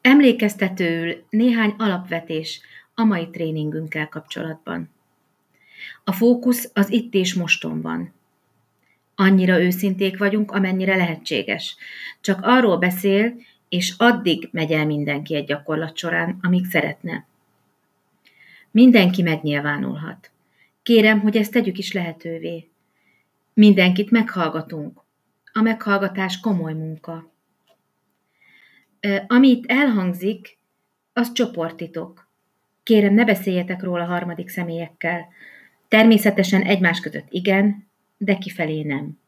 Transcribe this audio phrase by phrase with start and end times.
[0.00, 2.60] Emlékeztetőül néhány alapvetés
[2.94, 4.90] a mai tréningünkkel kapcsolatban.
[6.04, 8.12] A fókusz az itt és moston van.
[9.14, 11.76] Annyira őszinték vagyunk, amennyire lehetséges.
[12.20, 13.34] Csak arról beszél,
[13.68, 17.26] és addig megy el mindenki egy gyakorlat során, amíg szeretne.
[18.70, 20.30] Mindenki megnyilvánulhat.
[20.82, 22.68] Kérem, hogy ezt tegyük is lehetővé.
[23.54, 25.00] Mindenkit meghallgatunk.
[25.52, 27.30] A meghallgatás komoly munka.
[29.26, 30.58] Amit elhangzik,
[31.12, 32.28] az csoportitok.
[32.82, 35.28] Kérem, ne beszéljetek róla harmadik személyekkel.
[35.88, 39.18] Természetesen egymás között igen, de kifelé nem.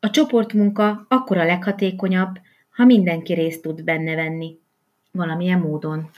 [0.00, 4.58] A csoportmunka akkor a leghatékonyabb, ha mindenki részt tud benne venni,
[5.10, 6.10] valamilyen módon.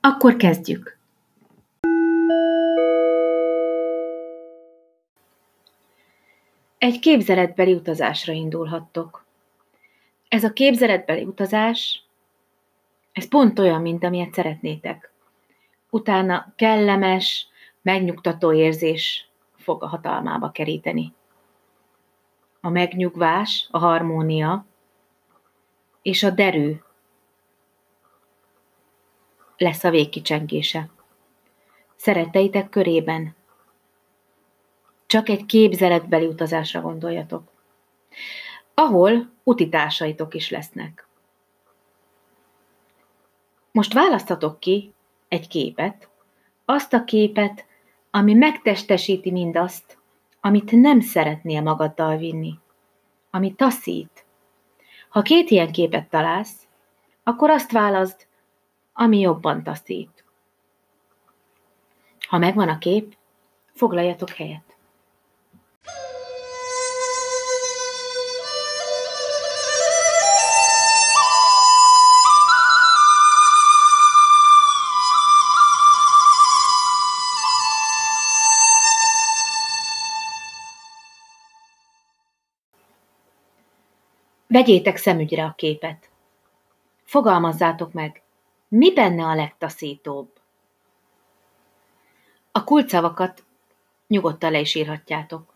[0.00, 0.98] Akkor kezdjük.
[6.78, 9.25] Egy képzeletbeli utazásra indulhattok.
[10.28, 12.04] Ez a képzeletbeli utazás,
[13.12, 15.10] ez pont olyan, mint amilyet szeretnétek.
[15.90, 17.48] Utána kellemes,
[17.82, 21.12] megnyugtató érzés fog a hatalmába keríteni.
[22.60, 24.66] A megnyugvás, a harmónia
[26.02, 26.76] és a derű
[29.56, 30.88] lesz a végkicsengése.
[31.96, 33.34] Szeretteitek körében.
[35.06, 37.50] Csak egy képzeletbeli utazásra gondoljatok.
[38.78, 41.06] Ahol utitársaitok is lesznek.
[43.72, 44.92] Most választatok ki
[45.28, 46.08] egy képet,
[46.64, 47.64] azt a képet,
[48.10, 49.98] ami megtestesíti mindazt,
[50.40, 52.58] amit nem szeretnél magaddal vinni,
[53.30, 54.24] ami taszít.
[55.08, 56.66] Ha két ilyen képet találsz,
[57.22, 58.26] akkor azt válaszd,
[58.92, 60.24] ami jobban taszít.
[62.28, 63.16] Ha megvan a kép,
[63.74, 64.65] foglaljatok helyet.
[84.56, 86.10] Vegyétek szemügyre a képet.
[87.02, 88.22] Fogalmazzátok meg,
[88.68, 90.40] mi benne a legtaszítóbb?
[92.52, 93.44] A kulcsszavakat
[94.06, 95.52] nyugodtan le is írhatjátok.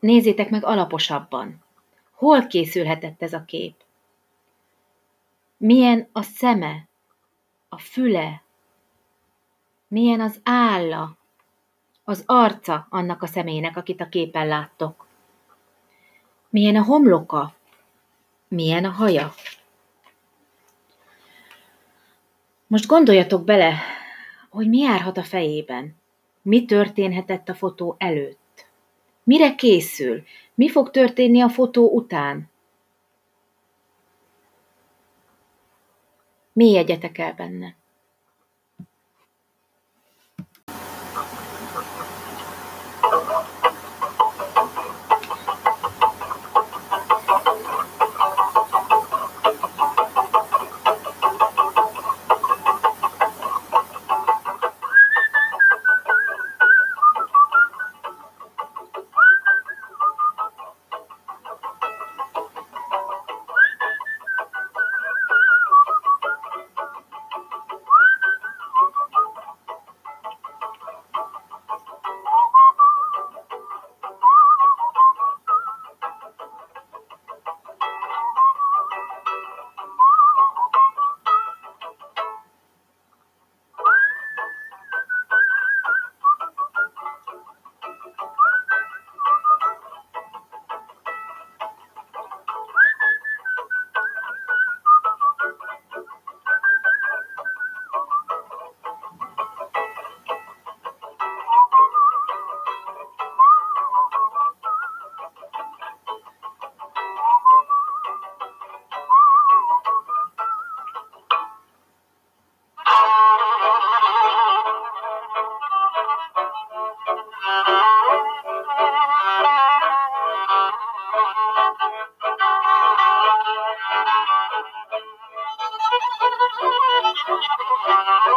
[0.00, 1.64] Nézzétek meg alaposabban.
[2.10, 3.74] Hol készülhetett ez a kép?
[5.56, 6.88] Milyen a szeme,
[7.68, 8.42] a füle,
[9.88, 11.16] milyen az álla,
[12.04, 15.03] az arca annak a személynek, akit a képen láttok.
[16.54, 17.54] Milyen a homloka,
[18.48, 19.34] milyen a haja.
[22.66, 23.74] Most gondoljatok bele,
[24.50, 25.96] hogy mi járhat a fejében.
[26.42, 28.66] Mi történhetett a fotó előtt?
[29.22, 30.22] Mire készül?
[30.54, 32.50] Mi fog történni a fotó után?
[36.52, 37.76] Mi jegyetek el benne?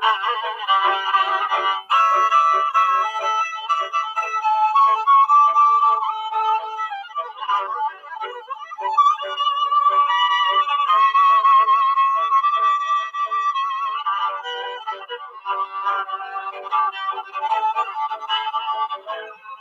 [0.00, 1.31] Oh.